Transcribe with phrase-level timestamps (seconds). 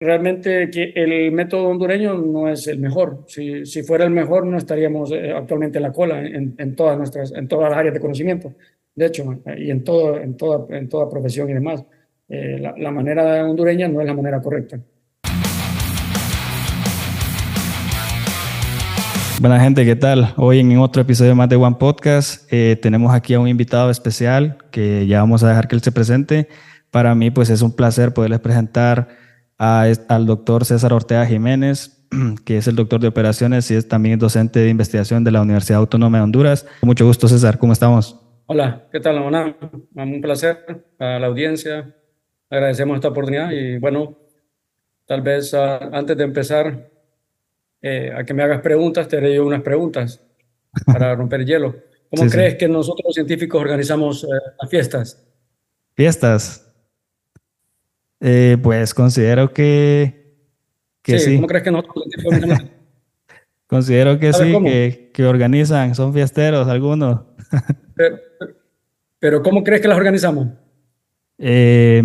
[0.00, 3.24] realmente que el método hondureño no es el mejor.
[3.26, 6.96] Si, si fuera el mejor, no estaríamos eh, actualmente en la cola en, en, todas
[6.96, 8.52] nuestras, en todas las áreas de conocimiento.
[8.94, 11.84] De hecho, y en, todo, en, toda, en toda profesión y demás.
[12.28, 14.78] Eh, la, la manera hondureña no es la manera correcta.
[19.40, 20.34] Buena gente, ¿qué tal?
[20.36, 24.58] Hoy en otro episodio más de One Podcast eh, tenemos aquí a un invitado especial
[24.70, 26.48] que ya vamos a dejar que él se presente.
[26.90, 29.27] Para mí pues es un placer poderles presentar
[29.58, 32.06] al doctor César Ortega Jiménez,
[32.44, 35.80] que es el doctor de operaciones y es también docente de investigación de la Universidad
[35.80, 36.66] Autónoma de Honduras.
[36.82, 37.58] Mucho gusto, César.
[37.58, 38.20] ¿Cómo estamos?
[38.46, 39.56] Hola, ¿qué tal, Mona?
[39.94, 40.64] Un placer
[40.98, 41.94] a la audiencia.
[42.48, 44.16] Agradecemos esta oportunidad y bueno,
[45.06, 46.90] tal vez uh, antes de empezar
[47.82, 50.22] eh, a que me hagas preguntas, te haré yo unas preguntas
[50.86, 51.76] para romper el hielo.
[52.10, 52.58] ¿Cómo sí, crees sí.
[52.58, 54.28] que nosotros los científicos organizamos eh,
[54.60, 55.28] las fiestas?
[55.94, 56.67] Fiestas.
[58.20, 60.36] Eh, pues considero que,
[61.02, 61.36] que sí, sí.
[61.36, 62.70] ¿Cómo crees que organizamos?
[63.66, 67.20] considero que sí, que, que, organizan, son fiesteros algunos.
[67.94, 68.16] pero,
[69.18, 70.48] pero, ¿cómo crees que las organizamos?
[71.38, 72.02] Eh,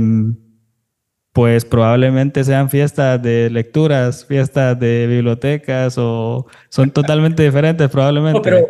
[1.33, 8.37] pues probablemente sean fiestas de lecturas, fiestas de bibliotecas o son totalmente diferentes probablemente.
[8.37, 8.67] No, pero,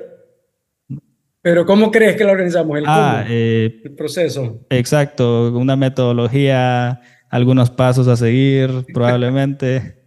[1.42, 2.78] pero ¿cómo crees que lo organizamos?
[2.78, 4.66] El, ah, eh, el proceso.
[4.70, 7.02] Exacto, una metodología
[7.34, 10.06] algunos pasos a seguir, probablemente.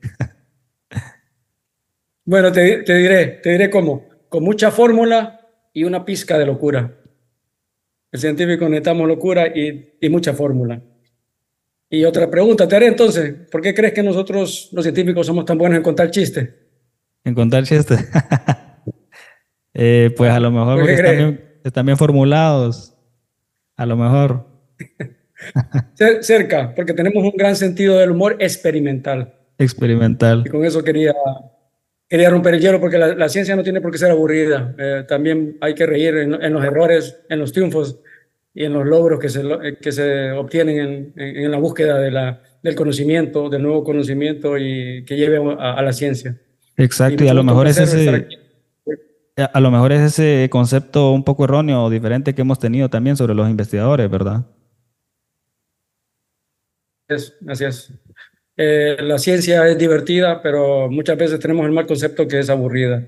[2.25, 4.09] bueno, te, te, diré, te diré cómo.
[4.29, 5.41] Con mucha fórmula
[5.73, 7.01] y una pizca de locura.
[8.13, 10.81] El científico necesitamos locura y, y mucha fórmula.
[11.91, 15.59] Y otra pregunta te haré entonces, ¿por qué crees que nosotros los científicos somos tan
[15.59, 16.49] buenos en contar chistes?
[17.25, 18.09] En contar chistes.
[19.75, 22.95] eh, pues a lo mejor porque están bien, están bien formulados.
[23.77, 24.47] A lo mejor.
[26.21, 29.35] Cerca, porque tenemos un gran sentido del humor experimental.
[29.59, 30.43] Experimental.
[30.47, 31.15] Y con eso quería,
[32.09, 34.75] quería romper el hielo, porque la, la ciencia no tiene por qué ser aburrida.
[34.79, 38.01] Eh, también hay que reír en, en, los errores, en los triunfos
[38.55, 39.43] y en los logros que se,
[39.81, 45.05] que se obtienen en, en la búsqueda de la, del conocimiento, del nuevo conocimiento y
[45.05, 46.37] que lleve a, a la ciencia.
[46.77, 48.29] Exacto, y, y a lo mejor es ese...
[49.53, 53.19] A lo mejor es ese concepto un poco erróneo o diferente que hemos tenido también
[53.19, 54.47] sobre los investigadores, ¿verdad?
[57.09, 57.37] Es.
[58.57, 63.07] Eh, la ciencia es divertida, pero muchas veces tenemos el mal concepto que es aburrida.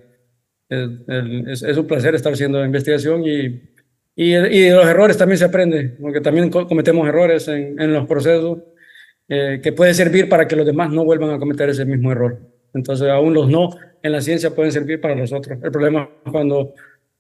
[0.69, 3.63] Es, un placer estar haciendo investigación y,
[4.15, 8.59] y, de los errores también se aprende, porque también cometemos errores en, en los procesos
[9.29, 12.39] eh, que puede servir para que los demás no vuelvan a cometer ese mismo error.
[12.75, 13.71] Entonces, aún los no
[14.03, 15.59] en la ciencia pueden servir para los otros.
[15.63, 16.75] El problema es cuando,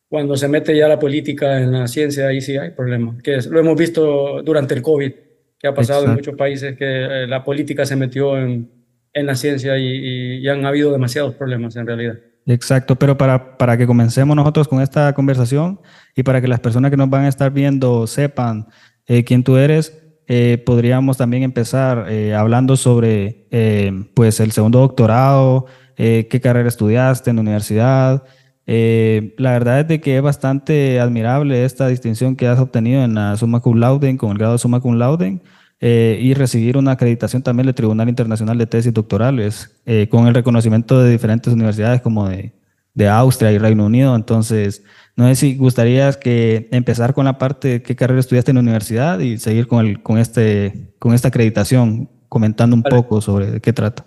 [0.08, 3.60] cuando se mete ya la política en la ciencia, ahí sí hay problema, que lo
[3.60, 5.12] hemos visto durante el COVID
[5.58, 6.10] que ha pasado Exacto.
[6.10, 8.70] en muchos países, que eh, la política se metió en,
[9.12, 12.18] en la ciencia y, y, y, han habido demasiados problemas en realidad.
[12.46, 15.80] Exacto, pero para, para que comencemos nosotros con esta conversación
[16.16, 18.66] y para que las personas que nos van a estar viendo sepan
[19.06, 24.80] eh, quién tú eres, eh, podríamos también empezar eh, hablando sobre eh, pues el segundo
[24.80, 25.64] doctorado,
[25.96, 28.22] qué carrera estudiaste en la universidad.
[28.68, 33.36] La verdad es de que es bastante admirable esta distinción que has obtenido en la
[33.36, 35.40] summa cum laude, con el grado de summa cum laude,
[35.80, 39.80] y recibir una acreditación también del Tribunal Internacional de Tesis Doctorales,
[40.10, 42.52] con el reconocimiento de diferentes universidades como de,
[42.94, 44.14] de Austria y Reino Unido.
[44.14, 44.82] Entonces,
[45.16, 48.60] no sé si gustarías que empezar con la parte de qué carrera estudiaste en la
[48.62, 52.96] universidad y seguir con, el, con, este, con esta acreditación, comentando un vale.
[52.96, 54.04] poco sobre de qué trata.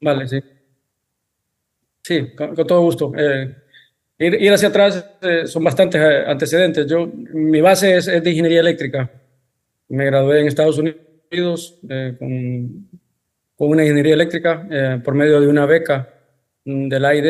[0.00, 0.40] Vale, sí.
[2.02, 3.12] Sí, con, con todo gusto.
[3.16, 3.54] Eh,
[4.18, 6.86] ir, ir, hacia atrás eh, son bastantes eh, antecedentes.
[6.86, 9.10] Yo, mi base es, es, de ingeniería eléctrica.
[9.88, 12.88] Me gradué en Estados Unidos eh, con,
[13.56, 16.08] con, una ingeniería eléctrica eh, por medio de una beca
[16.64, 17.26] mm, del AID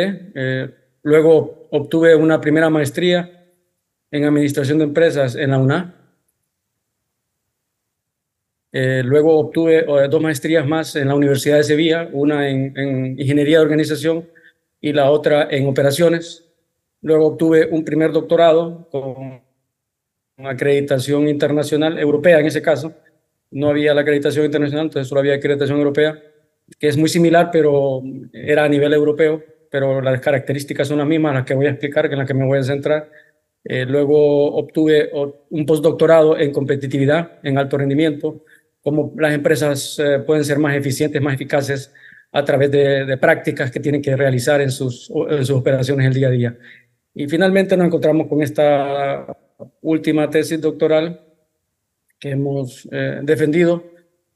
[1.05, 3.49] Luego obtuve una primera maestría
[4.11, 5.95] en Administración de Empresas en la UNA.
[8.71, 13.21] Eh, luego obtuve eh, dos maestrías más en la Universidad de Sevilla, una en, en,
[13.21, 14.29] Ingeniería de Organización
[14.83, 16.47] y la otra en Operaciones.
[17.01, 19.41] Luego obtuve un primer doctorado con
[20.45, 22.93] acreditación internacional, europea en ese caso.
[23.51, 26.21] No había la acreditación internacional, entonces solo había acreditación europea,
[26.79, 28.03] que es muy similar, pero
[28.35, 29.43] era a nivel europeo
[29.73, 32.35] pero las características son las mismas, las que voy a explicar, que en las que
[32.35, 33.11] me voy a centrar.
[33.65, 35.11] Eh, luego obtuve
[35.49, 38.45] un postdoctorado en competitividad, en alto rendimiento,
[38.83, 41.91] cómo las empresas eh, pueden ser más eficientes, más eficaces
[42.33, 46.59] a través de, prácticas que tienen que realizar en sus, operaciones el día a día.
[47.15, 49.27] Y finalmente nos encontramos con esta
[49.83, 51.21] última tesis doctoral
[52.19, 53.85] que hemos eh, defendido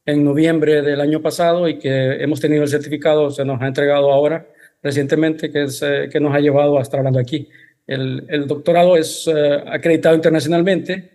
[0.05, 4.13] en noviembre del año pasado y que hemos tenido el certificado, se nos ha entregado
[4.13, 4.47] ahora
[4.83, 7.49] recientemente, que, eh, nos ha llevado a estar hablando aquí.
[7.87, 11.13] El, doctorado es eh, acreditado internacionalmente.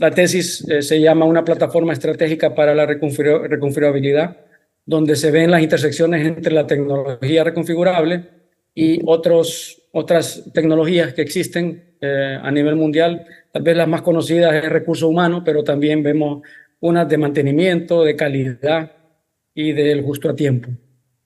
[0.00, 4.36] La tesis se llama Una plataforma estratégica para la reconfigurabilidad,
[4.88, 8.24] donde se ven las intersecciones entre la tecnología reconfigurable
[8.74, 13.26] y otros, otras tecnologías que existen a nivel mundial.
[13.52, 16.40] Tal vez las más conocidas es recurso humano, pero también vemos
[16.80, 18.92] unas de mantenimiento, de calidad
[19.52, 20.70] y del justo a tiempo.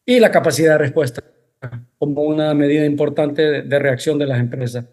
[0.04, 1.22] Y la capacidad de respuesta
[1.98, 4.86] como una medida importante de, reacción de las empresas.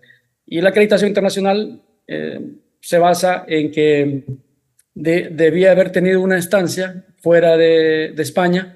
[0.45, 2.39] Y la acreditación internacional eh,
[2.79, 4.25] se basa en que
[4.93, 8.75] debía haber tenido una estancia fuera de, España.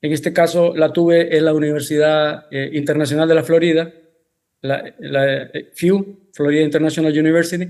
[0.00, 3.92] En este caso la tuve en la Universidad eh, Internacional de la Florida,
[4.60, 7.68] la, la eh, FIU, Florida International University.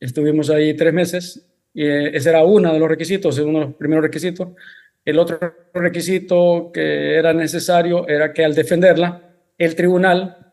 [0.00, 4.02] Estuvimos ahí tres meses y ese era uno de los requisitos, uno de los primeros
[4.02, 4.48] requisitos.
[5.04, 5.38] El otro
[5.74, 9.22] requisito que era necesario era que al defenderla,
[9.56, 10.52] el tribunal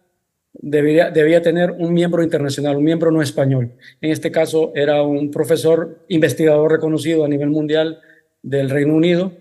[0.53, 3.73] debía, debía tener un miembro internacional, un miembro no español.
[4.01, 7.99] En este caso era un profesor investigador reconocido a nivel mundial
[8.45, 9.31] del Reino Unido,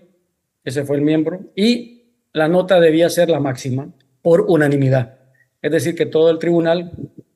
[0.63, 2.03] ese fue el miembro, y
[2.33, 3.87] la nota debía ser la máxima
[4.21, 5.19] por unanimidad.
[5.61, 6.91] Es decir, que todo el tribunal,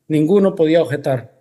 [0.08, 1.40] ninguno podía objetar.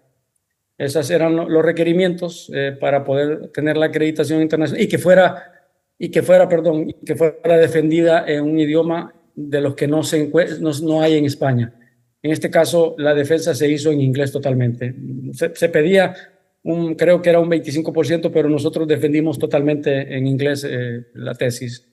[0.76, 5.54] Esos eran los requerimientos eh, para poder tener la acreditación internacional y que fuera
[5.98, 10.30] y que fuera, perdón, que fuera defendida en un idioma de los que no, se
[10.60, 11.74] no, no hay en España.
[12.22, 14.94] En este caso, la defensa se hizo en inglés totalmente.
[15.32, 16.14] Se, pedía,
[16.62, 21.86] un, creo que era un 25%, pero nosotros defendimos totalmente en inglés eh, la tesis.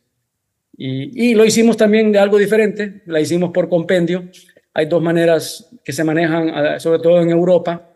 [0.77, 4.29] Y, y, lo hicimos también de algo diferente, la hicimos por compendio.
[4.73, 7.93] Hay dos maneras que se manejan, ah, sobre todo en Europa.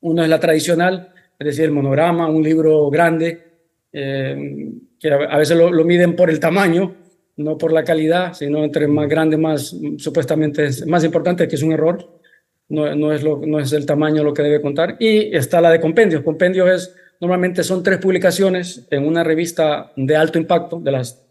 [0.00, 3.42] Uno es la tradicional, es decir, el monograma, un libro grande,
[3.92, 4.70] eh,
[5.00, 6.94] que a veces lo, miden por el tamaño,
[7.36, 11.62] no por la calidad, sino entre más grande, más supuestamente es más importante, que es
[11.62, 12.20] un error.
[12.68, 14.96] No, no, es lo, no es el tamaño lo que debe contar.
[14.98, 16.22] Y está la de compendios.
[16.22, 21.24] Compendios es, normalmente son tres publicaciones en una revista de alto impacto, de las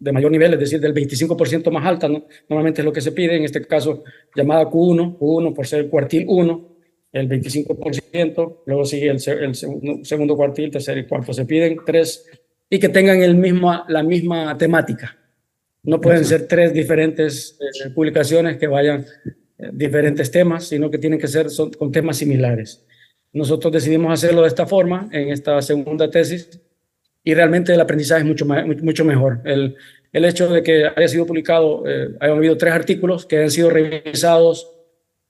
[0.00, 2.24] de mayor nivel, es decir, del 25% más alta, ¿no?
[2.48, 4.02] normalmente es lo que se pide, en este caso
[4.34, 6.68] llamada Q1, Q1 por ser el cuartil 1,
[7.12, 11.32] el 25%, luego sigue el, el segundo, segundo, cuartil, tercer y cuarto.
[11.32, 12.24] Se piden tres
[12.68, 15.16] y que tengan el mismo, la misma temática.
[15.82, 19.04] No pueden ser tres diferentes eh, publicaciones que vayan
[19.72, 22.84] diferentes temas, sino que tienen que ser son, con temas similares.
[23.32, 26.60] Nosotros decidimos hacerlo de esta forma en esta segunda tesis
[27.22, 29.40] y realmente el aprendizaje es mucho, mucho mejor.
[29.44, 29.76] El,
[30.12, 33.70] el hecho de que haya sido publicado, eh, haya habido tres artículos que han sido
[33.70, 34.70] revisados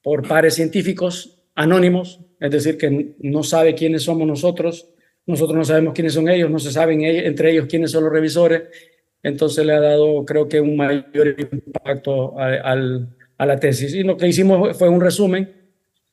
[0.03, 4.89] por pares científicos anónimos, es decir, que no sabe quiénes somos nosotros,
[5.27, 8.63] nosotros no sabemos quiénes son ellos, no se saben entre ellos quiénes son los revisores,
[9.23, 12.35] entonces le ha dado creo que un mayor impacto
[13.41, 13.95] a, la tesis.
[13.95, 15.53] Y lo que hicimos fue un resumen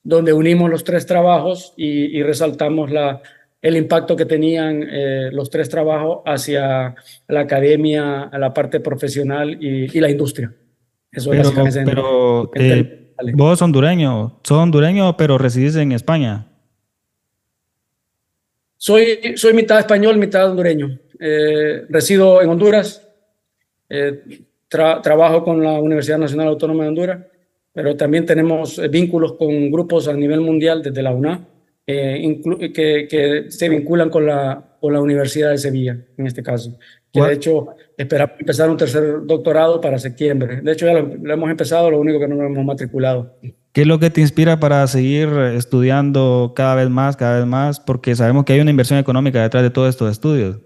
[0.03, 3.21] donde unimos los tres trabajos y, resaltamos la,
[3.61, 6.95] el impacto que tenían eh, los tres trabajos hacia
[7.27, 10.53] la academia, a la parte profesional y, la industria.
[11.11, 16.47] Eso pero, pero eh, vos hondureño, sos hondureño pero residís en España.
[18.77, 20.99] Soy, soy mitad español, mitad hondureño.
[21.19, 23.05] Eh, resido en Honduras,
[24.69, 27.19] eh, trabajo con la Universidad Nacional Autónoma de Honduras,
[27.73, 31.47] pero también tenemos eh, vínculos con grupos a nivel mundial desde la UNA,
[31.85, 36.77] que, que, se vinculan con la, con la Universidad de Sevilla, en este caso.
[37.13, 40.59] Que de hecho, esperamos empezar un tercer doctorado para septiembre.
[40.61, 43.37] De hecho, ya lo, lo hemos empezado, lo único que no lo hemos matriculado.
[43.71, 47.79] ¿Qué es lo que te inspira para seguir estudiando cada vez más, cada vez más?
[47.79, 50.57] Porque sabemos que hay una inversión económica detrás de todos estos estudios.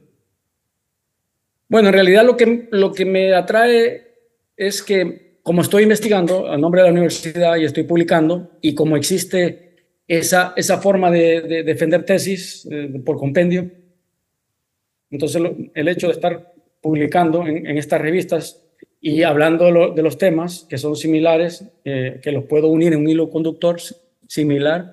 [1.72, 4.16] Bueno, en realidad lo que, lo que me atrae
[4.58, 8.98] es que como estoy investigando a nombre de la universidad y estoy publicando, y como
[8.98, 13.72] existe esa, esa forma de, defender tesis eh, por compendio,
[15.10, 15.42] entonces
[15.74, 18.62] el hecho de estar publicando en, en estas revistas
[19.00, 23.08] y hablando de, los temas que son similares, eh, que los puedo unir en un
[23.08, 23.78] hilo conductor
[24.28, 24.92] similar,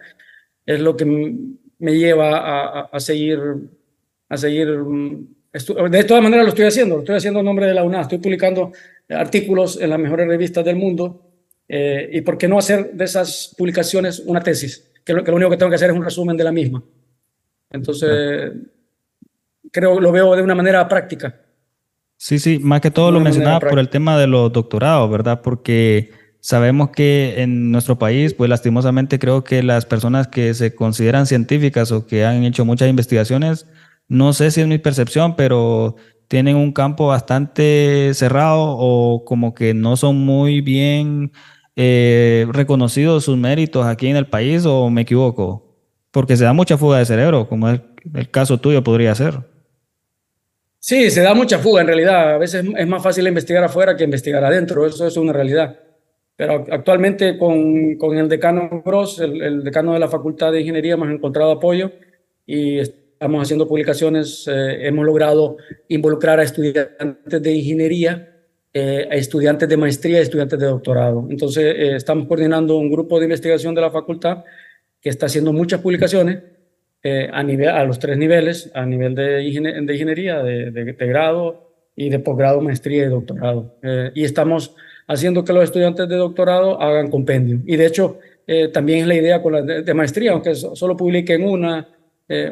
[0.65, 3.41] es lo que me lleva a, seguir,
[4.29, 4.69] a seguir.
[5.53, 8.19] De todas maneras lo estoy haciendo, lo estoy haciendo en nombre de la UNA, estoy
[8.19, 8.73] publicando
[9.09, 11.23] artículos en las mejores revistas del mundo.
[11.67, 14.91] Eh, ¿Y por qué no hacer de esas publicaciones una tesis?
[15.05, 16.83] Que lo, que lo único que tengo que hacer es un resumen de la misma.
[17.71, 18.53] Entonces,
[19.71, 21.35] creo, lo veo de una manera práctica.
[22.17, 25.41] Sí, sí, más que todo lo mencionaba por el tema de los doctorados, ¿verdad?
[25.41, 31.27] Porque sabemos que en nuestro país, pues lastimosamente creo que las personas que se consideran
[31.27, 33.67] científicas o que han hecho muchas investigaciones
[34.09, 35.97] no sé si es mi percepción, pero
[36.29, 41.33] tienen un campo bastante cerrado o como que no son muy bien
[41.77, 45.77] eh, reconocidos sus méritos aquí en el país o me equivoco?
[46.11, 47.81] Porque se da mucha fuga de cerebro, como es
[48.15, 49.41] el caso tuyo podría ser.
[50.81, 52.35] Sí, se da mucha fuga en realidad.
[52.35, 55.79] A veces es más fácil investigar afuera que investigar adentro, eso es una realidad.
[56.37, 61.11] Pero actualmente con, con el decano Gross, el, decano de la Facultad de Ingeniería, hemos
[61.11, 61.91] encontrado apoyo
[62.47, 62.79] y
[63.19, 64.47] estamos haciendo publicaciones.
[64.47, 65.57] Eh, hemos logrado
[65.89, 68.33] involucrar a estudiantes de ingeniería,
[68.73, 71.27] eh, a estudiantes de maestría y estudiantes de doctorado.
[71.29, 74.45] Entonces, eh, estamos coordinando un grupo de investigación de la facultad
[75.01, 76.43] que está haciendo muchas publicaciones
[77.33, 82.19] a, nivel, a los tres niveles, a nivel de, ingeniería, de, de, grado y de
[82.19, 83.79] posgrado, maestría y doctorado.
[84.15, 84.75] y estamos
[85.07, 87.61] haciendo que los estudiantes de doctorado hagan compendio.
[87.67, 88.19] Y de hecho,
[88.73, 91.89] también es la idea con la de, maestría, aunque solo publiquen una,
[92.29, 92.51] eh,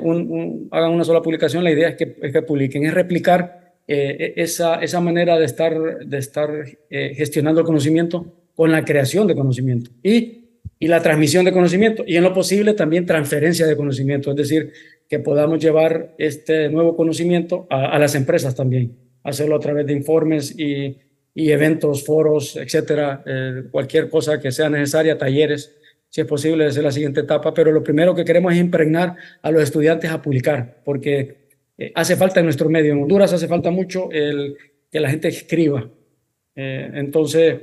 [0.70, 5.00] hagan una sola publicación, la idea es que, publiquen, es replicar eh, e, esa, esa
[5.00, 6.50] manera de estar, de estar
[6.90, 10.44] gestionando el conocimiento con la creación de conocimiento y,
[10.78, 14.72] y la transmisión de conocimiento y en lo posible también transferencia de conocimiento, es decir,
[15.08, 20.58] que podamos llevar este nuevo conocimiento a, las empresas también, hacerlo a través de informes
[20.58, 20.96] y
[21.36, 25.76] y eventos, foros, etcétera, eh, cualquier cosa que sea necesaria, talleres,
[26.16, 27.52] si es posible, esa es la siguiente etapa.
[27.52, 32.16] Pero lo primero que queremos es impregnar a los estudiantes a publicar, porque eh, hace
[32.16, 32.94] falta en nuestro medio.
[32.94, 34.56] En Honduras hace falta mucho el,
[34.90, 35.86] que la gente escriba.
[36.54, 37.60] Eh, entonces,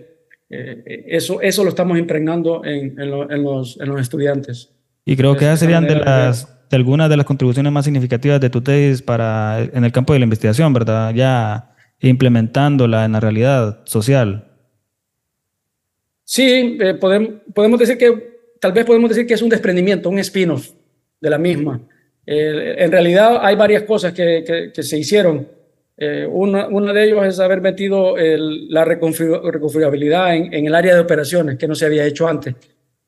[0.48, 4.70] eso, eso lo estamos impregnando en, en, los, en los, estudiantes.
[5.04, 8.52] Y creo que esas serían de las de algunas de las contribuciones más significativas de
[8.52, 11.12] tu tesis para en el campo de la investigación, ¿verdad?
[11.16, 14.54] Ya implementándola en la realidad social.
[16.24, 18.33] Sí, eh, podemos, podemos decir que,
[18.64, 20.70] tal vez podemos decir que es un desprendimiento, un spin-off
[21.20, 21.82] de la misma.
[22.26, 25.46] Eh, en realidad hay varias cosas que, que, se hicieron.
[25.98, 31.02] Eh, una, una, de ellos es haber metido la reconfigurabilidad en, en, el área de
[31.02, 32.56] operaciones, que no se había hecho antes.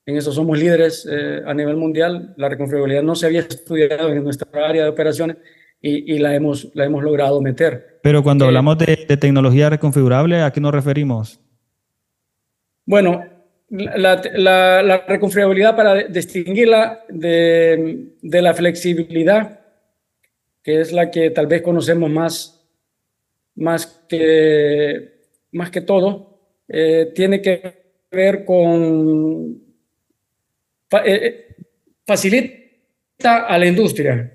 [0.04, 1.08] En eso somos líderes
[1.46, 2.34] a nivel mundial.
[2.36, 5.38] La reconfigurabilidad no se había estudiado en nuestra área de operaciones
[5.80, 8.00] y, la, hemos, la hemos logrado meter.
[8.02, 11.40] Pero cuando eh, hablamos de, tecnología reconfigurable, ¿a qué nos referimos?
[12.84, 13.24] Bueno,
[13.68, 19.60] la, la, reconfigurabilidad para distinguirla de, la flexibilidad,
[20.62, 22.68] que es la que tal vez conocemos más,
[23.56, 25.20] más, que,
[25.52, 27.74] más que todo, eh, tiene que
[28.10, 29.62] ver con...
[31.04, 31.56] Eh,
[32.06, 34.32] facilita a la industria.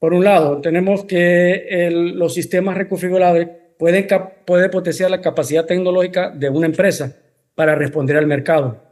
[0.00, 4.06] Por un lado, tenemos que los sistemas reconfigurables pueden,
[4.44, 7.23] puede potenciar la capacidad tecnológica de una empresa
[7.54, 8.82] para responder al mercado.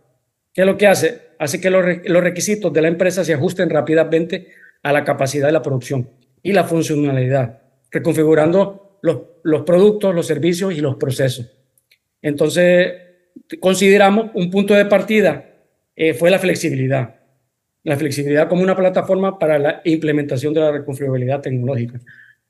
[0.52, 1.32] ¿Qué es lo que hace?
[1.38, 4.48] Hace que los, requisitos de la empresa se ajusten rápidamente
[4.82, 6.08] a la capacidad de la producción
[6.42, 11.50] y la funcionalidad, reconfigurando los, productos, los servicios y los procesos.
[12.20, 12.92] Entonces,
[13.60, 15.46] consideramos un punto de partida
[15.96, 17.22] eh, fue la flexibilidad
[17.84, 22.00] la flexibilidad como una plataforma para la implementación de la reconfigurabilidad tecnológica,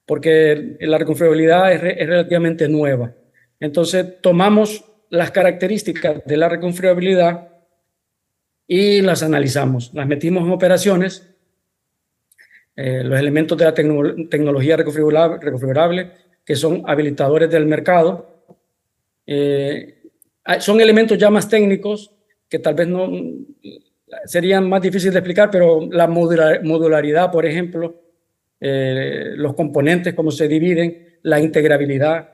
[0.04, 3.14] porque la reconfigurabilidad es, relativamente nueva.
[3.58, 7.50] Entonces, tomamos las características de la reconfigurabilidad
[8.66, 11.30] y las analizamos, las metimos en operaciones,
[12.74, 18.46] eh, los elementos de la tecnología reconfigurable, que son habilitadores del mercado,
[19.26, 20.02] eh,
[20.60, 22.10] son elementos ya más técnicos
[22.48, 23.10] que tal vez no
[24.24, 28.00] serían más difíciles de explicar, pero la modularidad, por ejemplo,
[28.58, 32.31] eh, los componentes, cómo se dividen, la integrabilidad,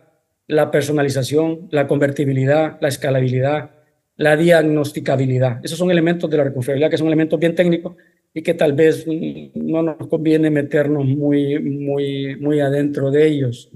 [0.48, 3.70] la personalización, la convertibilidad, la escalabilidad,
[4.16, 5.60] la diagnosticabilidad.
[5.62, 7.94] Esos son elementos de la reconfigurabilidad que son elementos bien técnicos
[8.34, 13.70] y que tal vez no nos conviene meternos muy, muy, muy adentro de ellos.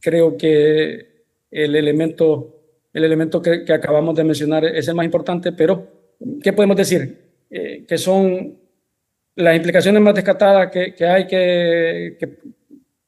[0.00, 1.14] creo que
[1.50, 2.60] el elemento,
[2.92, 7.24] el elemento que, acabamos de mencionar es el más importante, pero ¿qué podemos decir?
[7.50, 8.58] Eh, que son
[9.36, 12.38] las implicaciones más descartadas que, hay que,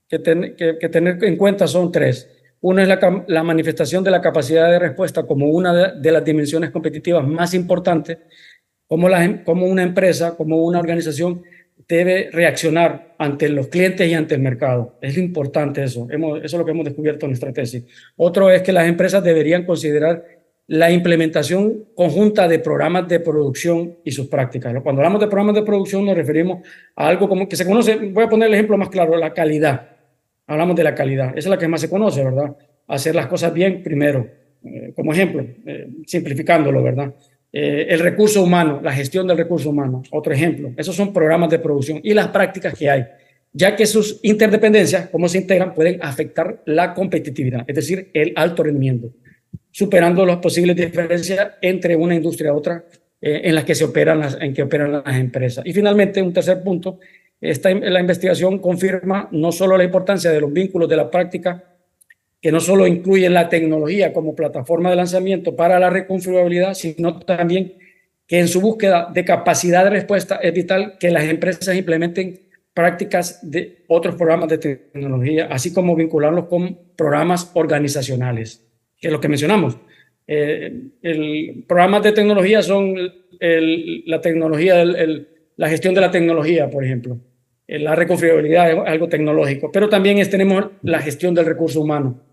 [0.09, 2.31] tener en cuenta son tres.
[2.61, 6.71] Uno es la, la, manifestación de la capacidad de respuesta como una de, las dimensiones
[6.71, 8.19] competitivas más importantes,
[8.87, 11.43] como, la, como una empresa, como una organización
[11.89, 14.99] debe reaccionar ante los clientes y ante el mercado.
[15.01, 16.09] Es importante eso.
[16.11, 17.85] Hemos, eso es lo que hemos descubierto en nuestra tesis.
[18.17, 20.25] Otro es que las empresas deberían considerar
[20.69, 24.75] la implementación conjunta de programas de producción y sus prácticas.
[24.83, 28.25] Cuando hablamos de programas de producción nos referimos a algo como que se conoce, voy
[28.25, 29.96] a poner el ejemplo más claro, la calidad.
[30.47, 32.57] Hablamos de la calidad, esa es la que más se conoce, ¿verdad?
[32.87, 34.29] Hacer las cosas bien primero,
[34.65, 37.13] eh, como ejemplo, eh, simplificándolo, ¿verdad?
[37.53, 40.73] Eh, el recurso humano, la gestión del recurso humano, otro ejemplo.
[40.77, 43.07] Esos son programas de producción y las prácticas que hay,
[43.53, 48.63] ya que sus interdependencias, cómo se integran, pueden afectar la competitividad, es decir, el alto
[48.63, 49.11] rendimiento,
[49.71, 52.85] superando las posibles diferencias entre una industria y otra
[53.19, 55.65] eh, en las que se operan en que operan las empresas.
[55.65, 56.99] Y finalmente, un tercer punto,
[57.41, 61.77] esta, la investigación confirma no solo la importancia de los vínculos de la práctica
[62.41, 67.75] que no solo incluye la tecnología como plataforma de lanzamiento para la reconfigurabilidad, sino también
[68.27, 72.41] que en su búsqueda de capacidad de respuesta es vital que las empresas implementen
[72.75, 78.65] prácticas de otros programas de tecnología, así como vincularlos con programas organizacionales,
[78.99, 79.79] que es lo que mencionamos.
[80.27, 82.95] Eh, el, programas de tecnología son
[83.41, 84.85] la tecnología,
[85.57, 87.19] la gestión de la tecnología, por ejemplo.
[87.67, 92.27] Eh, la reconfigurabilidad es algo tecnológico, pero también es, tenemos la gestión del recurso humano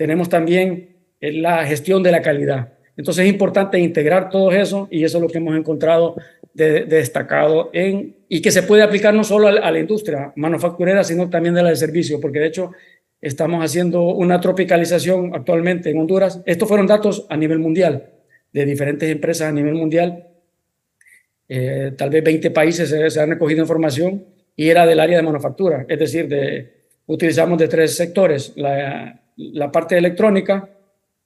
[0.00, 2.72] tenemos también eh, la gestión de la calidad.
[2.96, 6.16] Entonces es importante integrar todo eso y eso es lo que hemos encontrado
[6.54, 11.28] de, destacado en, y que se puede aplicar no solo a, la industria manufacturera, sino
[11.28, 12.72] también de la de servicio, porque de hecho
[13.20, 16.40] estamos haciendo una tropicalización actualmente en Honduras.
[16.46, 18.08] Estos fueron datos a nivel mundial,
[18.54, 20.28] de diferentes empresas a nivel mundial.
[21.52, 25.84] Eh, tal vez 20 países se, han recogido información y era del área de manufactura,
[25.88, 30.68] es decir, de, utilizamos de tres sectores, la, la parte electrónica,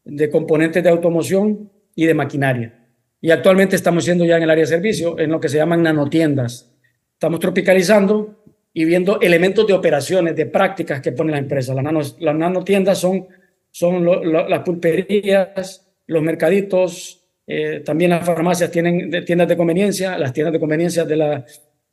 [0.02, 2.73] de componentes de automoción y de maquinaria.
[3.21, 5.83] Y actualmente estamos yendo ya en el área de servicio, en lo que se llaman
[5.83, 6.73] nanotiendas.
[7.12, 11.75] Estamos tropicalizando y viendo elementos de operaciones, de prácticas que pone la empresa.
[11.75, 13.26] Las, nanotiendas son,
[13.71, 14.07] son
[14.49, 20.60] las pulperías, los mercaditos, eh, también las farmacias tienen tiendas de conveniencia, las tiendas de
[20.60, 21.44] conveniencia de la,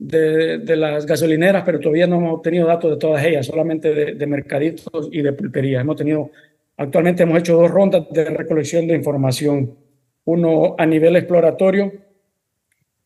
[0.02, 5.10] de, las gasolineras, pero todavía no hemos tenido datos de todas ellas, solamente de, mercaditos
[5.12, 5.82] y de pulperías.
[5.82, 6.32] Hemos tenido,
[6.78, 9.76] actualmente hemos hecho dos rondas de recolección de información,
[10.26, 11.92] uno a nivel exploratorio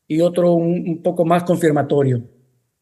[0.07, 2.23] y otro un, poco más confirmatorio.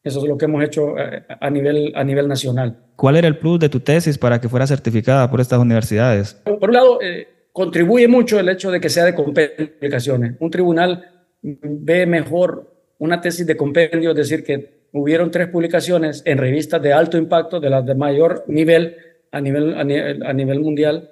[0.03, 2.77] Eso es lo que hemos hecho eh, a, nivel, a nivel nacional.
[2.98, 6.34] ¿Cuál era el plus de tu tesis para que fuera certificada por estas universidades?
[6.43, 10.34] Por un lado, eh, contribuye mucho el hecho de que sea de complicaciones.
[10.39, 16.38] Un tribunal ve mejor una tesis de compendio, es decir, que hubieron tres publicaciones en
[16.38, 18.98] revistas de alto impacto, de las de mayor nivel
[19.32, 21.10] a nivel, a nivel, mundial,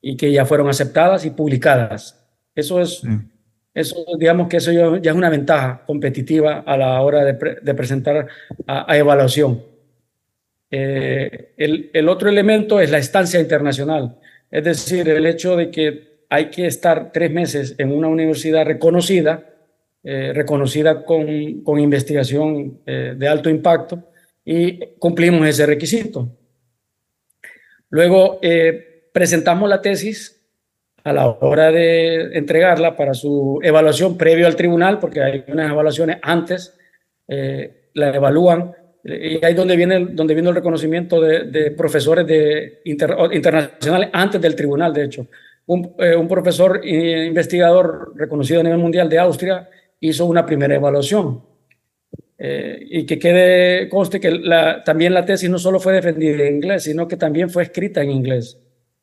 [0.00, 2.26] y que ya fueron aceptadas y publicadas.
[2.54, 3.02] Eso es,
[3.74, 8.26] eso, digamos que eso ya, es una ventaja competitiva a la hora de, presentar
[8.66, 9.62] a, evaluación.
[10.70, 14.18] Eh, el, el otro elemento es la estancia internacional,
[14.50, 19.44] es decir, el hecho de que hay que estar tres meses en una universidad reconocida
[20.08, 24.04] eh, reconocida con, con investigación eh, de alto impacto
[24.44, 26.28] y cumplimos ese requisito.
[27.90, 30.40] Luego eh, presentamos la tesis
[31.02, 36.18] a la hora de entregarla para su evaluación previo al tribunal, porque hay unas evaluaciones
[36.22, 36.78] antes,
[37.26, 38.76] la evalúan
[39.06, 44.92] y ahí donde viene, donde viene el reconocimiento de, profesores de internacionales antes del tribunal,
[44.92, 45.26] de hecho.
[45.66, 49.68] Un, un profesor investigador reconocido a nivel mundial de Austria
[50.00, 51.42] hizo una primera evaluación.
[52.38, 54.42] Eh, y que quede, conste que
[54.84, 58.10] también la tesis no solo fue defendida en inglés, sino que también fue escrita en
[58.10, 58.58] inglés.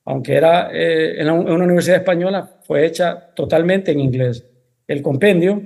[0.06, 4.46] Aunque era eh, en, una universidad española, fue hecha totalmente en inglés.
[4.88, 5.64] El compendio,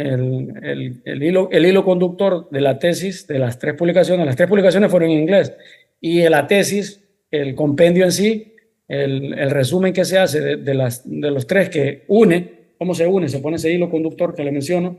[0.00, 4.36] el, el, el, hilo, el hilo conductor de la tesis, de las tres publicaciones, las
[4.36, 5.52] tres publicaciones fueron en inglés.
[6.00, 8.54] Y la tesis, el compendio en sí,
[8.88, 12.94] el, el resumen que se hace de, de, las, de los tres que une cómo
[12.94, 14.96] se une, se pone ese hilo conductor que le menciono,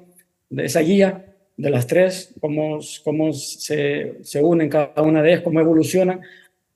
[0.51, 1.25] de esa guía
[1.57, 6.21] de las tres, cómo, cómo se, se unen cada una de ellas, cómo evolucionan,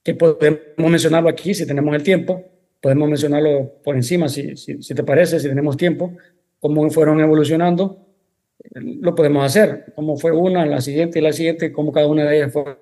[0.02, 2.44] que podemos mencionarlo aquí si tenemos el tiempo,
[2.82, 6.12] podemos mencionarlo por encima si, si, te parece, si tenemos tiempo,
[6.60, 8.05] cómo fueron evolucionando,
[8.74, 12.38] lo podemos hacer, cómo fue una, la siguiente y la siguiente, cómo cada una de
[12.38, 12.78] ellas fue,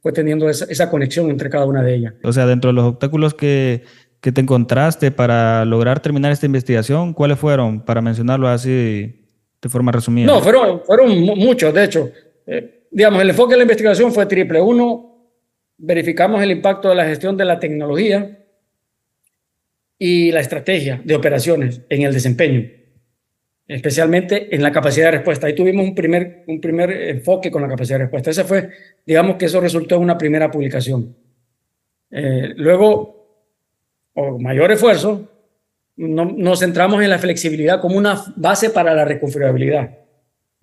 [0.00, 2.14] fue teniendo esa, esa conexión entre cada una de ellas.
[2.22, 3.82] O sea, dentro de los obstáculos que
[4.24, 7.12] que te encontraste para lograr terminar esta investigación?
[7.12, 9.20] ¿Cuáles fueron, para mencionarlo así
[9.60, 10.26] de forma resumida?
[10.26, 12.10] No, fueron, fueron muchos, de hecho.
[12.46, 14.62] Eh, digamos, el enfoque de la investigación fue triple.
[14.62, 15.28] Uno,
[15.76, 18.38] verificamos el impacto de la gestión de la tecnología
[19.98, 22.66] y la estrategia de operaciones en el desempeño,
[23.66, 25.46] especialmente en la capacidad de respuesta.
[25.46, 28.30] Ahí tuvimos un primer, un primer enfoque con la capacidad de respuesta.
[28.30, 28.70] Ese fue,
[29.06, 31.16] digamos que eso resultó en una primera publicación.
[32.10, 33.14] Eh, luego
[34.14, 35.28] o mayor esfuerzo,
[35.96, 39.98] no, nos centramos en la flexibilidad como una base para la reconfigurabilidad.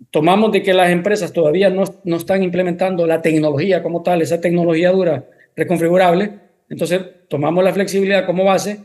[0.09, 4.41] Tomamos de que las empresas todavía no, no están implementando la tecnología como tal, esa
[4.41, 6.31] tecnología dura reconfigurable,
[6.69, 8.79] entonces tomamos la flexibilidad como base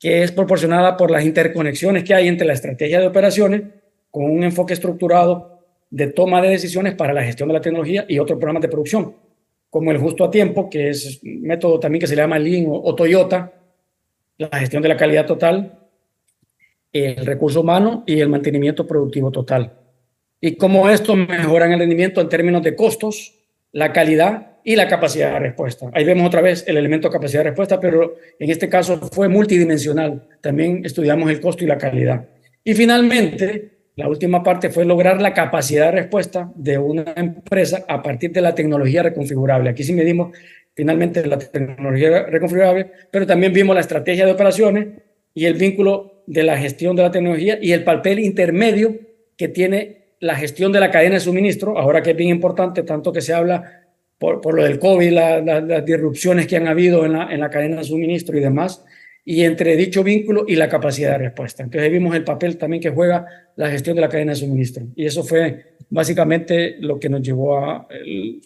[0.00, 3.62] que es proporcionada por las interconexiones que hay entre la estrategia de operaciones
[4.10, 5.60] con un enfoque estructurado
[5.90, 9.14] de toma de decisiones para la gestión de la tecnología y otros programas de producción,
[9.68, 12.94] como el justo a tiempo, que es un método también que se llama Lean o,
[12.94, 13.52] Toyota,
[14.38, 15.78] la gestión de la calidad total,
[16.92, 19.74] el recurso humano y el mantenimiento productivo total.
[20.40, 23.34] Y cómo esto mejora el rendimiento en términos de costos,
[23.72, 25.90] la calidad y la capacidad de respuesta.
[25.92, 30.22] Ahí vemos otra vez el elemento capacidad de respuesta, pero en este caso fue multidimensional.
[30.40, 32.26] También estudiamos el costo y la calidad.
[32.62, 38.02] Y finalmente, la última parte fue lograr la capacidad de respuesta de una empresa a
[38.02, 39.70] partir de la tecnología reconfigurable.
[39.70, 40.36] Aquí sí medimos
[40.74, 44.88] finalmente la tecnología reconfigurable, pero también vimos la estrategia de operaciones
[45.34, 48.94] y el vínculo de la gestión de la tecnología y el papel intermedio
[49.36, 53.12] que tiene la gestión de la cadena de suministro, ahora que es bien importante, tanto
[53.12, 53.79] que se habla
[54.20, 57.78] por, por lo del COVID, las disrupciones que han habido en la, en la cadena
[57.78, 58.84] de suministro y demás,
[59.24, 61.62] y entre dicho vínculo y la capacidad de respuesta.
[61.62, 63.24] Entonces vimos el papel también que juega
[63.56, 64.84] la gestión de la cadena de suministro.
[64.94, 67.88] Y eso fue básicamente lo que nos llevó a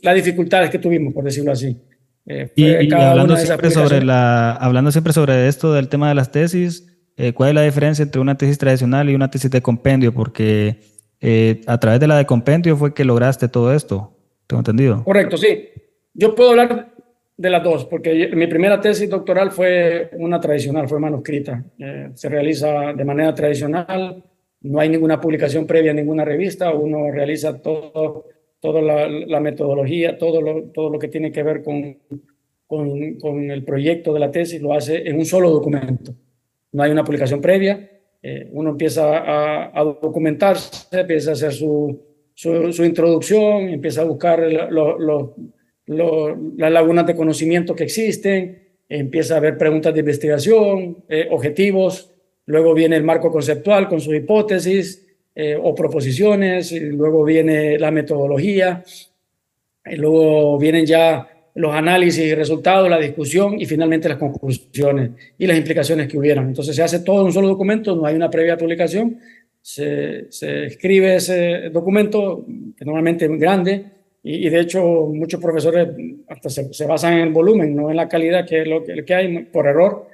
[0.01, 1.77] las dificultades que tuvimos, por decirlo así.
[2.25, 6.87] Eh, y, hablando, siempre sobre la, hablando siempre sobre esto del tema de las tesis,
[7.17, 10.15] eh, ¿cuál es la diferencia entre una tesis tradicional y una tesis de compendio?
[10.15, 10.79] Porque
[11.21, 14.13] eh, a través de la de compendio fue que lograste todo esto.
[14.47, 15.05] ¿Tengo entendido?
[15.05, 15.69] Correcto, sí.
[16.13, 16.95] Yo puedo hablar
[17.37, 21.65] de las dos, porque mi primera tesis doctoral fue una tradicional, fue manuscrita.
[21.79, 24.23] Eh, se realiza de manera tradicional,
[24.61, 28.27] no hay ninguna publicación previa en ninguna revista, uno realiza todo,
[28.61, 31.99] toda la, metodología, todo lo, todo lo que tiene que ver con,
[32.67, 36.15] con, el proyecto de la tesis, lo hace en un solo documento.
[36.73, 37.91] No hay una publicación previa,
[38.23, 42.01] eh, uno empieza a, a documentarse, empieza a hacer su,
[42.35, 44.41] su, introducción, empieza a buscar
[45.87, 52.13] las lagunas de conocimiento que existen, empieza a ver preguntas de investigación, eh, objetivos,
[52.47, 57.91] luego viene el marco conceptual con sus hipótesis eh, o proposiciones, y luego viene la
[57.91, 58.85] metodología,
[59.87, 65.47] y luego vienen ya los análisis y resultados, la discusión y finalmente las conclusiones y
[65.47, 66.49] las implicaciones que hubieran.
[66.49, 69.21] Entonces se hace todo en un solo documento, no hay una previa publicación,
[69.65, 72.45] se, escribe ese documento,
[72.77, 73.87] que normalmente es grande,
[74.23, 75.89] y, de hecho muchos profesores
[76.29, 79.67] hasta se, basan en el volumen, no en la calidad que lo que, hay por
[79.67, 80.07] error,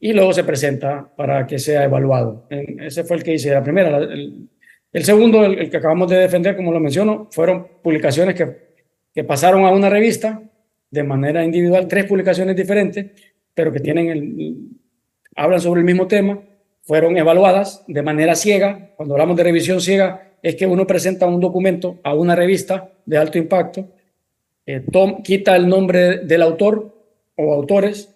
[0.00, 2.48] y luego se presenta para que sea evaluado.
[2.50, 3.98] Ese fue el que hice la primera.
[3.98, 8.48] El, segundo, el, que acabamos de defender, como lo menciono, fueron publicaciones que,
[9.14, 10.42] que pasaron a una revista
[10.90, 13.06] de manera individual, tres publicaciones diferentes,
[13.54, 14.56] pero que tienen el,
[15.36, 16.40] hablan sobre el mismo tema
[16.88, 18.92] fueron evaluadas de manera ciega.
[18.96, 23.18] Cuando hablamos de revisión ciega, es que uno presenta un documento a una revista de
[23.18, 23.86] alto impacto,
[24.64, 24.82] eh,
[25.22, 26.96] quita el nombre del autor
[27.36, 28.14] o autores,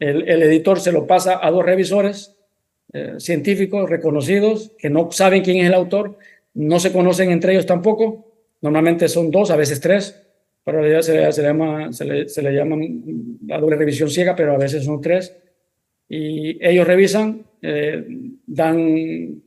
[0.00, 2.36] el, editor se lo pasa a dos revisores
[2.92, 6.18] eh, científicos reconocidos que no saben quién es el autor,
[6.54, 10.20] no se conocen entre ellos tampoco, normalmente son dos, a veces tres,
[10.64, 12.76] pero se le, se le llama, se le, se le llama
[13.46, 15.36] la doble revisión ciega, pero a veces son tres
[16.08, 18.04] y ellos revisan, eh,
[18.46, 19.42] dan,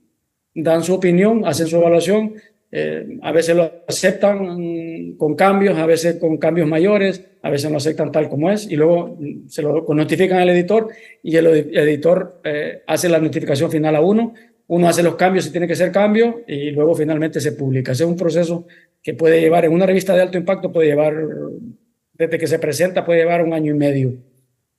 [0.53, 2.35] dan su opinión, hacen su evaluación,
[2.75, 7.77] eh, a veces lo aceptan con cambios, a veces con cambios mayores, a veces lo
[7.77, 9.15] aceptan tal como es y luego
[9.47, 10.87] se lo notifican al editor
[11.21, 14.33] y el editor eh, hace la notificación final a uno,
[14.65, 17.91] uno hace los cambios si tiene que ser cambio y luego finalmente se publica.
[17.91, 18.65] Es un proceso
[19.03, 21.15] que puede llevar en una revista de alto impacto, puede llevar,
[22.13, 24.15] desde que se presenta, puede llevar un año y medio.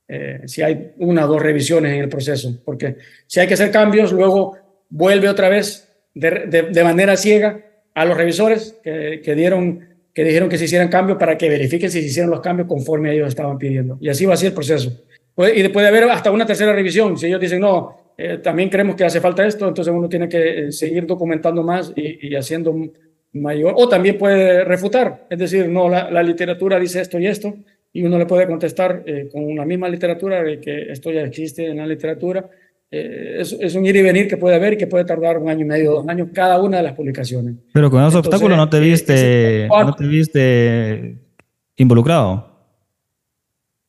[0.07, 3.71] Eh, si hay una o dos revisiones en el proceso, porque si hay que hacer
[3.71, 4.57] cambios, luego
[4.89, 9.79] vuelve otra vez de, manera ciega a los revisores que, dieron,
[10.13, 13.13] que dijeron que se hicieran cambios para que verifiquen si se hicieron los cambios conforme
[13.13, 13.97] ellos estaban pidiendo.
[13.99, 15.05] Y así va a ser el proceso.
[15.37, 17.17] y después de haber hasta una tercera revisión.
[17.17, 20.67] Si ellos dicen, no, eh, también creemos que hace falta esto, entonces uno tiene que
[20.67, 22.73] eh, seguir documentando más y, y haciendo
[23.35, 27.53] mayor, o también puede refutar, es decir, no, la, la literatura dice esto y esto,
[27.95, 31.65] y uno le puede contestar eh, con la misma literatura de que esto ya existe
[31.65, 32.45] en la literatura.
[32.91, 35.47] Eh, es, es, un ir y venir que puede haber y que puede tardar un
[35.47, 37.55] año y medio, dos años cada una de las publicaciones.
[37.71, 41.15] Pero con esos obstáculos no te eh, viste, no te viste
[41.77, 42.53] involucrado.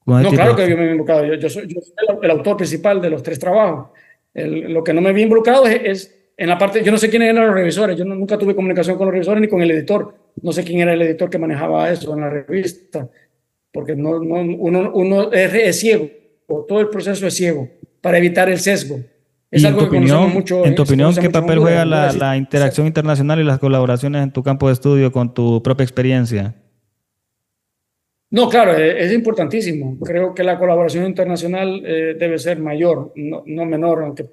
[0.06, 1.34] No, claro que yo me he involucrado.
[1.34, 3.88] Yo, soy, yo soy el, autor principal de los tres trabajos.
[4.34, 7.46] lo que no me vi involucrado es, en la parte, yo no sé quiénes eran
[7.46, 10.14] los revisores, yo nunca tuve comunicación con los revisores ni con el editor.
[10.42, 13.08] No sé quién era el editor que manejaba eso en la revista
[13.76, 16.08] porque no, no, uno, uno es, ciego,
[16.46, 17.68] todo el proceso es ciego,
[18.00, 19.00] para evitar el sesgo.
[19.50, 20.64] Es algo en tu opinión, mucho.
[20.64, 24.42] En tu opinión, ¿qué papel juega la, la, interacción internacional y las colaboraciones en tu
[24.42, 26.54] campo de estudio con tu propia experiencia?
[28.30, 29.98] No, claro, e, es, importantísimo.
[30.00, 34.24] Creo que la colaboración internacional eh, debe ser mayor, no, menor, aunque,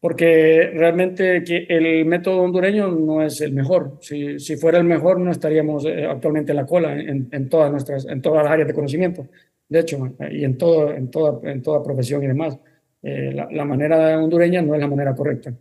[0.00, 3.98] porque realmente el método hondureño no es el mejor.
[4.00, 7.70] Si, si fuera el mejor, no estaríamos eh, actualmente en la cola en, en, todas
[7.70, 9.26] nuestras, en todas las áreas de conocimiento.
[9.68, 12.58] De hecho, y en, todo, en, toda, en toda profesión y demás.
[13.02, 15.54] Eh, la, manera hondureña no es la manera correcta.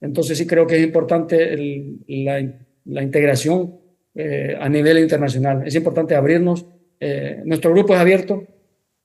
[0.00, 1.56] Entonces sí creo que es importante
[2.08, 2.44] la,
[2.86, 3.78] la, integración
[4.58, 5.66] a nivel internacional.
[5.66, 6.66] Es importante abrirnos
[7.04, 8.46] eh, nuestro grupo es abierto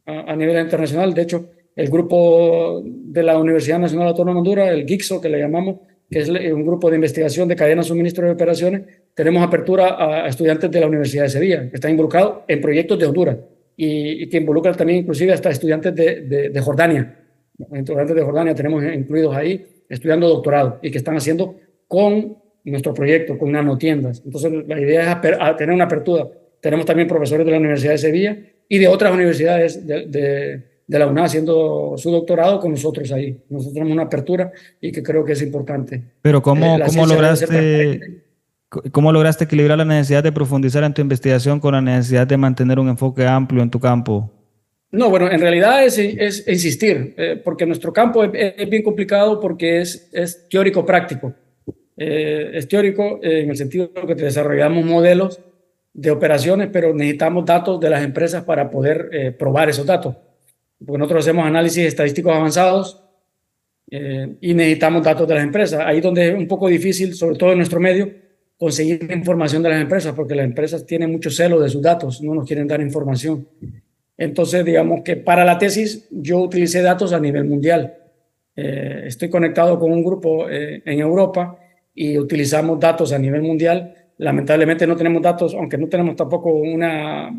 [0.05, 1.15] a, nivel internacional.
[1.15, 5.39] De hecho, el grupo de la Universidad Nacional Autónoma de Honduras, el GIXO, que le
[5.39, 5.77] llamamos,
[6.09, 8.81] que es un grupo de investigación de cadena suministro de operaciones,
[9.13, 13.05] tenemos apertura a, estudiantes de la Universidad de Sevilla, que están involucrados en proyectos de
[13.05, 13.37] Honduras
[13.75, 17.15] y, que involucran también inclusive hasta estudiantes de, de, Jordania.
[17.71, 21.55] Estudiantes de Jordania tenemos incluidos ahí estudiando doctorado y que están haciendo
[21.87, 24.21] con nuestro proyecto, con nanotiendas.
[24.25, 26.27] Entonces, la idea es tener una apertura
[26.61, 28.37] tenemos también profesores de la Universidad de Sevilla
[28.67, 33.37] y de otras universidades de, de, la UNA haciendo su doctorado con nosotros ahí.
[33.49, 36.01] Nosotros tenemos una apertura y que creo que es importante.
[36.21, 38.23] Pero ¿cómo, eh, ¿cómo lograste,
[38.91, 42.79] ¿cómo lograste equilibrar la necesidad de profundizar en tu investigación con la necesidad de mantener
[42.79, 44.31] un enfoque amplio en tu campo?
[44.89, 49.81] No, bueno, en realidad es, es insistir, eh, porque nuestro campo es, bien complicado porque
[49.81, 51.33] es, es teórico-práctico.
[51.97, 55.41] Eh, es teórico en el sentido de que desarrollamos modelos
[55.97, 60.15] de operaciones, pero necesitamos datos de las empresas para poder eh, probar esos datos.
[60.85, 63.03] Porque nosotros hacemos análisis estadísticos avanzados
[63.89, 65.81] eh, y necesitamos datos de las empresas.
[65.85, 68.11] Ahí donde es un poco difícil, sobre todo en nuestro medio,
[68.57, 72.33] conseguir información de las empresas, porque las empresas tienen mucho celo de sus datos, no
[72.33, 73.47] nos quieren dar información.
[74.17, 77.95] Entonces, digamos que para la tesis yo utilicé datos a nivel mundial.
[78.55, 81.59] Eh, estoy conectado con un grupo en Europa
[81.93, 87.31] y utilizamos datos a nivel mundial Lamentablemente no tenemos datos, aunque no tenemos tampoco una,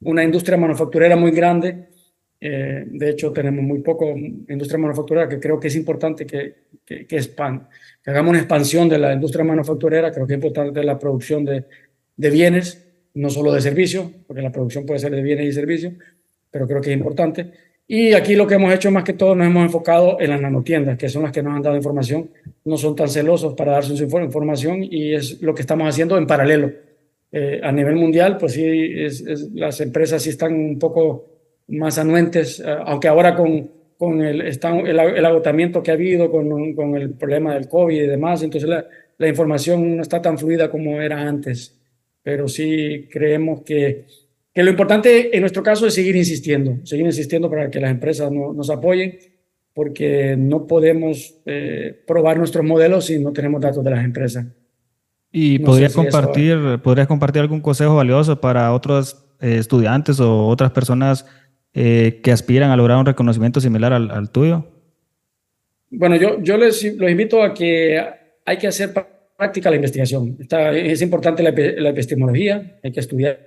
[0.00, 1.88] una industria manufacturera muy grande.
[2.44, 7.06] Eh, de hecho, tenemos muy poco industria manufacturera, que creo que es importante que, que,
[7.06, 10.10] que, que hagamos una expansión de la industria manufacturera.
[10.10, 11.64] Creo que es importante la producción de,
[12.16, 15.92] de bienes, no solo de servicios, porque la producción puede ser de bienes y servicios,
[16.50, 17.52] pero creo que es importante.
[17.86, 20.98] Y aquí lo que hemos hecho más que todo nos hemos enfocado en las nanotiendas,
[20.98, 22.28] que son las que nos han dado información,
[22.64, 26.26] no son tan celosos para darse su información y es lo que estamos haciendo en
[26.26, 26.72] paralelo.
[27.30, 29.22] Eh, a nivel mundial, pues sí, es,
[29.54, 31.31] las empresas sí están un poco
[31.68, 36.74] más anuentes, eh, aunque ahora con, con el, están, el, agotamiento que ha habido con,
[36.74, 38.86] con, el problema del COVID y demás, entonces la,
[39.18, 41.80] la información no está tan fluida como era antes,
[42.22, 44.06] pero sí creemos que
[44.54, 48.30] que lo importante en nuestro caso es seguir insistiendo, seguir insistiendo para que las empresas
[48.30, 49.18] nos apoyen,
[49.72, 54.46] porque no podemos eh, probar nuestros modelos si no tenemos datos de las empresas.
[55.30, 61.24] ¿Y podrías, compartir, podrías compartir algún consejo valioso para otros eh, estudiantes o otras personas
[61.74, 64.66] eh, que aspiran a lograr un reconocimiento similar al, tuyo?
[65.90, 68.00] Bueno, yo, yo les los invito a que
[68.44, 68.92] hay que hacer
[69.36, 70.38] práctica la investigación.
[70.74, 71.50] Es importante la,
[71.90, 73.38] epistemología, hay que estudiar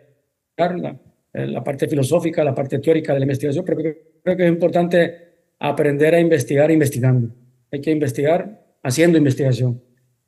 [0.58, 1.00] la,
[1.34, 3.78] la, parte filosófica, la parte teórica de la investigación, pero
[4.24, 5.16] creo, que es importante
[5.60, 7.30] aprender a investigar investigando.
[7.72, 9.82] Hay que investigar haciendo investigación.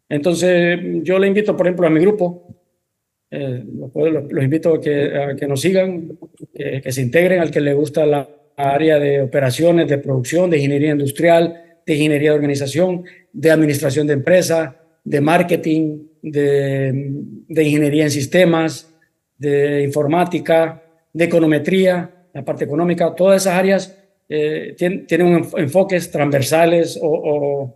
[0.10, 2.57] Entonces, yo le invito, por ejemplo, a mi grupo,
[3.30, 3.63] eh,
[3.94, 6.18] los, invito a que, nos sigan,
[6.54, 10.92] que, se integren al que le gusta la área de operaciones, de producción, de ingeniería
[10.92, 18.94] industrial, de ingeniería de organización, de administración de empresa, de marketing, de, ingeniería en sistemas,
[19.38, 27.74] de informática, de econometría, la parte económica, todas esas áreas eh, tienen, enfoques transversales o,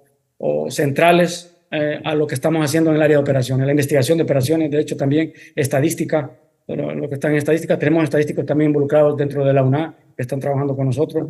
[0.69, 4.25] centrales eh, a lo que estamos haciendo en el área de operaciones, la investigación de
[4.25, 6.31] operaciones, de hecho también estadística,
[6.67, 10.39] lo que está en estadística, tenemos estadísticos también involucrados dentro de la UNA que están
[10.39, 11.29] trabajando con nosotros.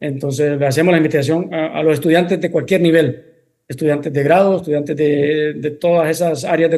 [0.00, 3.24] Entonces, le hacemos la investigación a, los estudiantes de cualquier nivel,
[3.68, 6.70] estudiantes de grado, estudiantes de, todas esas áreas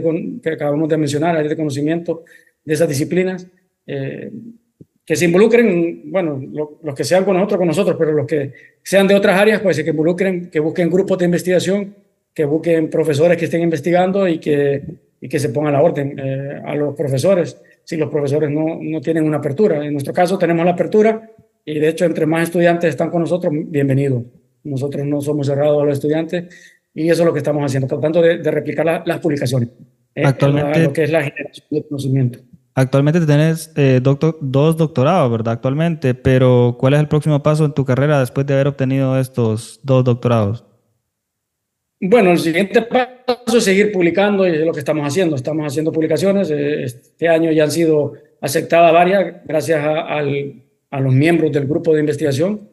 [0.43, 2.25] que acabamos de mencionar, áreas de conocimiento,
[2.64, 3.47] de esas disciplinas,
[3.87, 4.31] eh,
[5.05, 6.40] que se involucren, bueno,
[6.83, 9.83] los que sean con nosotros, con nosotros, pero los que sean de otras áreas, pues
[9.83, 11.95] que involucren, que busquen grupos de investigación,
[12.35, 14.83] que busquen profesores que estén investigando y que,
[15.20, 19.01] y que se pongan la orden eh, a los profesores, si los profesores no, no
[19.01, 19.85] tienen una apertura.
[19.85, 21.31] En nuestro caso tenemos la apertura
[21.64, 24.25] y de hecho entre más estudiantes están con nosotros, bienvenidos.
[24.64, 26.44] Nosotros no somos cerrados a los estudiantes
[26.92, 29.68] y eso es lo que estamos haciendo, tratando de, de replicar las publicaciones.
[30.14, 32.38] Eh, Actualmente, lo que es la generación de conocimiento.
[32.77, 35.55] Actualmente tienes eh, doctor, dos doctorados, ¿verdad?
[35.55, 39.79] Actualmente, pero ¿cuál es el próximo paso en tu carrera después de haber obtenido estos
[39.85, 40.64] dos doctorados?
[42.07, 45.37] Bueno, el siguiente paso es seguir publicando y es lo que estamos haciendo.
[45.37, 46.51] Estamos haciendo publicaciones.
[46.51, 48.12] Eh, este año ya han sido
[48.43, 52.69] aceptadas varias gracias a, a los miembros del grupo de investigación.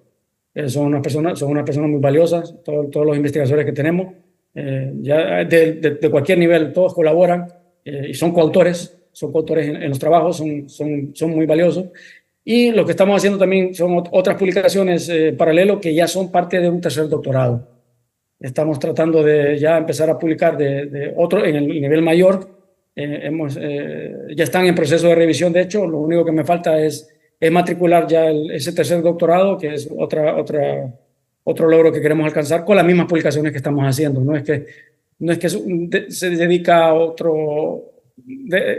[0.54, 4.14] Eh, son unas personas, son unas personas muy valiosas, todos los investigadores que tenemos,
[4.54, 7.48] eh, ya de, de, cualquier nivel, todos colaboran
[7.86, 11.86] y son coautores, son coautores en, los trabajos, son, son, son muy valiosos.
[12.44, 16.70] Y lo que estamos haciendo también son otras publicaciones paralelo que ya son parte de
[16.70, 17.81] un tercer doctorado.
[18.42, 22.48] Estamos tratando de ya empezar a publicar de, otro en el nivel mayor.
[22.96, 26.44] Eh, hemos, eh, ya están en proceso de revisión, de hecho, lo único que me
[26.44, 27.08] falta es,
[27.40, 30.92] es matricular ya ese tercer doctorado, que es otra, otra,
[31.44, 34.22] otro logro que queremos alcanzar con las mismas publicaciones que estamos haciendo.
[34.22, 34.66] No es que,
[35.20, 35.50] no es que
[36.12, 37.92] se dedica a otro,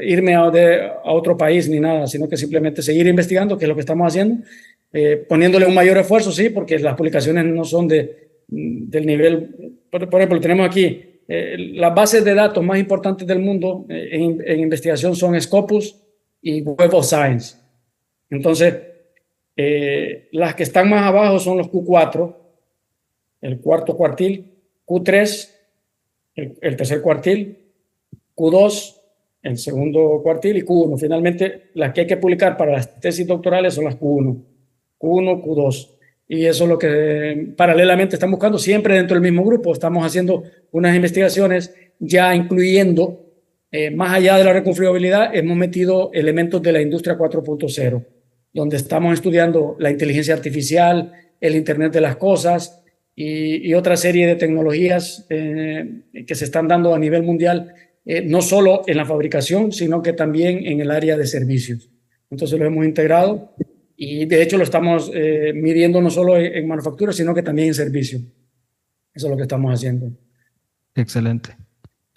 [0.02, 3.76] irme a, a, otro país ni nada, sino que simplemente seguir investigando, que es lo
[3.76, 4.44] que estamos haciendo,
[4.92, 10.02] eh, poniéndole un mayor esfuerzo, sí, porque las publicaciones no son de del nivel, por,
[10.02, 15.16] ejemplo, tenemos aquí eh, las bases de datos más importantes del mundo eh, en, investigación
[15.16, 15.98] son Scopus
[16.42, 17.56] y Web of Science.
[18.28, 18.74] Entonces,
[19.56, 22.36] eh, las que están más abajo son los Q4,
[23.40, 24.52] el cuarto cuartil,
[24.86, 25.50] Q3,
[26.34, 27.58] el, el tercer cuartil,
[28.36, 28.96] Q2,
[29.42, 30.98] el segundo cuartil y Q1.
[30.98, 34.42] Finalmente, las que hay que publicar para las tesis doctorales son las Q1,
[34.98, 36.01] Q1, Q2.
[36.28, 39.72] Y eso es lo que paralelamente estamos buscando, siempre dentro del mismo grupo.
[39.72, 43.26] Estamos haciendo unas investigaciones ya incluyendo,
[43.70, 48.04] eh, más allá de la reconfigurabilidad, hemos metido elementos de la industria 4.0,
[48.52, 52.82] donde estamos estudiando la inteligencia artificial, el Internet de las Cosas
[53.14, 58.42] y, otra serie de tecnologías eh, que se están dando a nivel mundial, eh, no
[58.42, 61.90] solo en la fabricación, sino que también en el área de servicios.
[62.30, 63.54] Entonces lo hemos integrado
[64.04, 67.74] y de hecho lo estamos eh, midiendo no solo en, manufactura, sino que también en
[67.74, 68.18] servicio.
[69.14, 70.10] Eso es lo que estamos haciendo.
[70.96, 71.56] Excelente.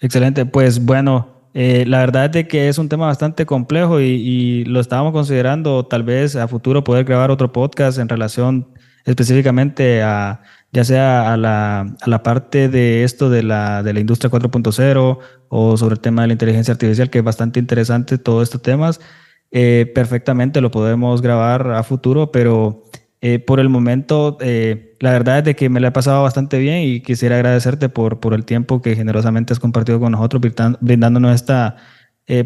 [0.00, 0.46] Excelente.
[0.46, 4.80] Pues bueno, eh, la verdad es de que es un tema bastante complejo y, lo
[4.80, 8.66] estábamos considerando tal vez a futuro poder grabar otro podcast en relación
[9.04, 14.00] específicamente a ya sea a la, a la parte de esto de la, de la
[14.00, 15.18] industria 4.0
[15.50, 19.00] o sobre el tema de la inteligencia artificial, que es bastante interesante todos estos temas.
[19.50, 22.82] Eh, perfectamente lo podemos grabar a futuro, pero
[23.20, 26.58] eh, por el momento eh, la verdad es de que me la he pasado bastante
[26.58, 30.42] bien y quisiera agradecerte por, por el tiempo que generosamente has compartido con nosotros,
[30.80, 31.76] brindándonos esta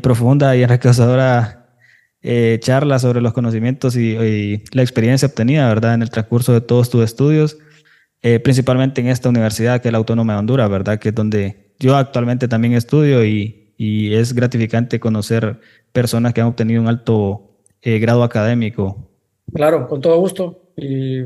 [0.02, 1.56] profunda y enriquecedora
[2.60, 7.02] charla sobre los conocimientos y, la experiencia obtenida, ¿verdad?, en el transcurso de todos tus
[7.02, 7.56] estudios,
[8.44, 11.96] principalmente en esta universidad que es la Autónoma de Honduras, ¿verdad?, que es donde yo
[11.96, 15.58] actualmente también estudio y, y es gratificante conocer
[15.90, 19.08] personas que han obtenido un alto eh, grado académico.
[19.54, 20.74] Claro, con todo gusto.
[20.76, 21.22] Y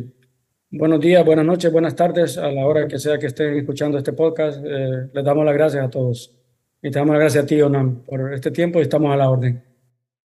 [0.71, 4.13] buenos días, buenas noches, buenas tardes a la hora que sea que estén escuchando este
[4.13, 4.65] podcast.
[4.65, 6.33] Eh, les damos las gracias a todos.
[6.81, 9.29] Y te damos las gracias a ti, Onam, por este tiempo y estamos a la
[9.29, 9.61] orden.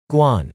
[0.07, 0.53] Guan.